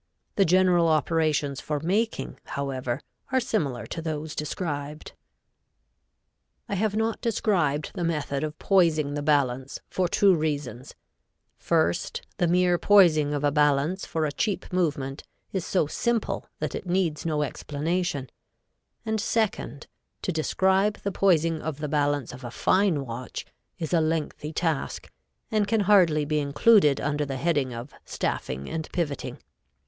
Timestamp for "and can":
25.51-25.81